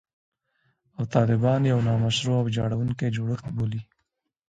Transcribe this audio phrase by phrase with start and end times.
[0.97, 3.81] او طالبان یو «نامشروع او ویجاړوونکی جوړښت» بولي